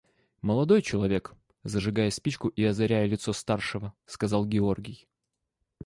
–Молодой 0.41 0.81
человек,– 0.81 1.35
зажигая 1.63 2.09
спичку 2.09 2.47
и 2.47 2.63
озаряя 2.63 3.05
лицо 3.05 3.33
старшего, 3.33 3.93
сказал 4.07 4.47
Георгий. 4.47 5.07